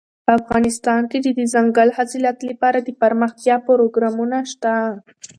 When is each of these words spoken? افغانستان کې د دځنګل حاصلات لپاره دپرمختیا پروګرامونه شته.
افغانستان 0.37 1.01
کې 1.11 1.17
د 1.21 1.27
دځنګل 1.39 1.89
حاصلات 1.97 2.37
لپاره 2.49 2.77
دپرمختیا 2.89 3.55
پروګرامونه 3.67 4.37
شته. 4.51 4.73